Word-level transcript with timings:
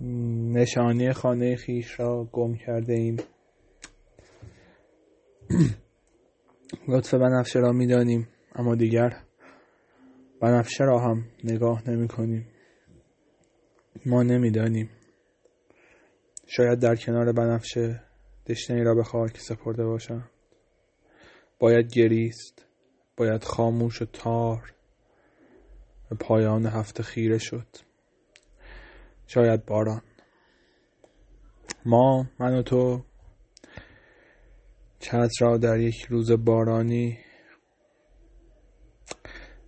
نشانی 0.00 1.12
خانه 1.12 1.56
خیش 1.56 2.00
را 2.00 2.28
گم 2.32 2.54
کرده 2.54 2.92
ایم 2.92 3.16
لطف 6.88 7.14
بنفشه 7.14 7.58
را 7.58 7.72
می‌دانیم 7.72 8.28
اما 8.54 8.74
دیگر 8.74 9.16
بنفشه 10.40 10.84
را 10.84 10.98
هم 10.98 11.24
نگاه 11.44 11.90
نمی 11.90 12.08
کنیم 12.08 12.46
ما 14.06 14.22
نمی‌دانیم. 14.22 14.90
شاید 16.46 16.78
در 16.78 16.96
کنار 16.96 17.32
بنفشه 17.32 18.02
دشنه 18.46 18.82
را 18.82 18.94
به 18.94 19.02
خاک 19.02 19.36
سپرده 19.36 19.84
باشند. 19.84 20.30
باید 21.58 21.92
گریست 21.92 22.66
باید 23.16 23.44
خاموش 23.44 24.02
و 24.02 24.04
تار 24.04 24.72
به 26.10 26.16
پایان 26.16 26.66
هفته 26.66 27.02
خیره 27.02 27.38
شد. 27.38 27.66
شاید 29.32 29.66
باران. 29.66 30.02
ما 31.84 32.26
من 32.38 32.58
و 32.58 32.62
تو 32.62 33.04
چتر 34.98 35.28
را 35.40 35.56
در 35.56 35.78
یک 35.78 36.04
روز 36.04 36.32
بارانی 36.32 37.18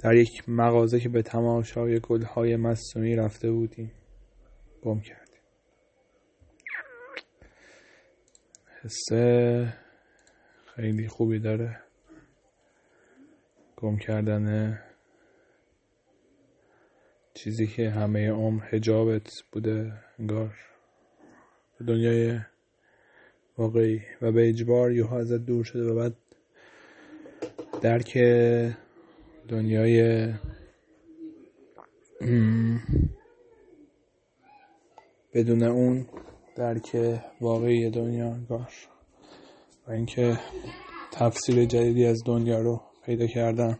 در 0.00 0.14
یک 0.14 0.48
مغازه 0.48 1.00
که 1.00 1.08
به 1.08 1.22
تماشای 1.22 2.00
گلهای 2.00 2.56
مصنوعی 2.56 3.16
رفته 3.16 3.50
بودیم 3.50 3.92
گم 4.82 5.00
کردیم. 5.00 5.40
حسه 8.82 9.74
خیلی 10.74 11.08
خوبی 11.08 11.38
داره. 11.38 11.80
گم 13.76 13.96
کردن 13.96 14.78
چیزی 17.44 17.66
که 17.66 17.90
همه 17.90 18.30
عمر 18.30 18.62
هجابت 18.70 19.42
بوده 19.52 19.92
انگار. 20.18 20.54
به 21.78 21.84
دنیای 21.84 22.38
واقعی. 23.58 24.00
و 24.22 24.32
به 24.32 24.48
اجبار 24.48 24.92
یوها 24.92 25.18
ازت 25.18 25.46
دور 25.46 25.64
شده 25.64 25.84
و 25.84 25.94
بعد 25.94 26.14
درک 27.80 28.18
دنیای 29.48 30.28
بدون 35.34 35.62
اون 35.62 36.06
درک 36.56 37.20
واقعی 37.40 37.90
دنیا 37.90 38.26
انگار. 38.26 38.72
و 39.86 39.90
اینکه 39.90 40.38
تفسیر 41.12 41.64
جدیدی 41.64 42.06
از 42.06 42.22
دنیا 42.26 42.60
رو 42.60 42.82
پیدا 43.04 43.26
کردم. 43.26 43.78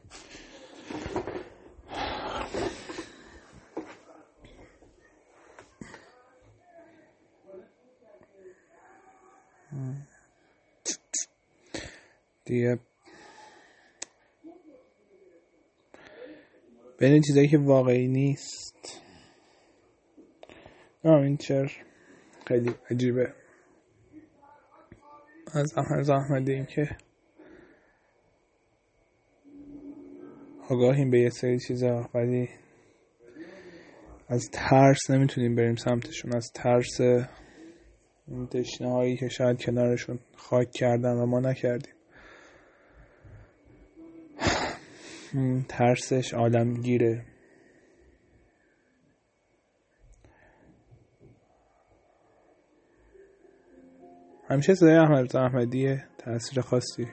دیگه. 12.44 12.78
بین 16.98 17.22
چیزایی 17.22 17.48
که 17.48 17.58
واقعی 17.58 18.08
نیست. 18.08 19.02
این 21.04 21.36
چر 21.36 21.72
خیلی 22.46 22.74
عجیبه. 22.90 23.34
از 25.54 25.72
احمد 25.78 26.10
احمدی 26.10 26.52
این 26.52 26.66
که 26.66 26.96
آگاهیم 30.68 31.10
به 31.10 31.20
یه 31.20 31.30
سری 31.30 31.58
چیزا 31.58 32.10
ولی 32.14 32.48
از 34.28 34.50
ترس 34.52 35.10
نمی‌تونیم 35.10 35.54
بریم 35.54 35.76
سمتشون. 35.76 36.36
از 36.36 36.50
ترس 36.54 37.00
این 38.28 38.46
تشنه 38.46 38.92
هایی 38.92 39.16
که 39.16 39.28
شاید 39.28 39.62
کنارشون 39.62 40.18
خاک 40.36 40.70
کردن 40.70 41.12
و 41.12 41.26
ما 41.26 41.40
نکردیم. 41.40 41.94
ترسش 45.68 46.34
آدمگیره 46.34 47.24
همیشه 54.48 54.74
صدای 54.74 54.96
احمد 54.96 55.36
احمدی 55.36 55.96
تاثیر 56.18 56.60
خاصی 56.60 57.06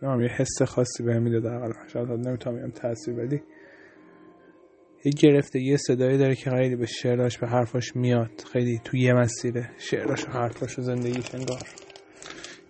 رو 0.00 0.22
یه 0.22 0.28
حس 0.28 0.62
خاصی 0.62 1.02
به 1.02 1.18
میده 1.18 1.40
در 1.40 1.72
شاید 1.92 2.08
نمی‌تونم 2.10 2.70
تاثیر 2.70 3.14
بدی 3.14 3.42
یه 5.04 5.12
گرفته 5.12 5.60
یه 5.60 5.76
صدایی 5.76 6.18
داره 6.18 6.34
که 6.34 6.50
خیلی 6.50 6.76
به 6.76 6.86
شعراش 6.86 7.38
به 7.38 7.46
حرفاش 7.46 7.96
میاد. 7.96 8.44
خیلی 8.52 8.80
توی 8.84 9.00
یه 9.00 9.12
مسیره. 9.14 9.70
شعراش 9.78 10.24
و 10.24 10.30
حرفاش 10.30 10.78
و 10.78 10.82
زندگیش 10.82 11.34
انگار. 11.34 11.68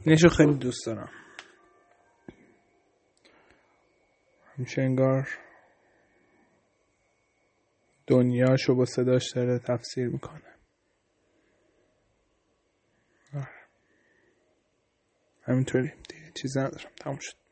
اینشو 0.07 0.29
خیلی 0.29 0.55
دوست 0.55 0.87
دارم. 0.87 1.11
همیشه 4.57 4.83
انگار 4.83 5.29
دنیاشو 8.07 8.75
با 8.75 8.85
صداش 8.85 9.33
داره 9.33 9.59
تفسیر 9.59 10.09
می‌کنه. 10.09 10.55
آره. 13.35 13.49
همینطوری. 15.43 15.93
دیگه 16.09 16.33
چیز 16.35 16.57
ندارم. 16.57 16.91
تموم 16.97 17.19
شد. 17.21 17.44